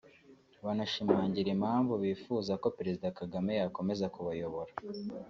banashimangira 0.65 1.49
impamvu 1.55 1.93
bifuza 2.03 2.53
ko 2.61 2.67
Perezida 2.77 3.07
Kagame 3.19 3.51
yakomeza 3.61 4.05
kubayobora 4.15 4.71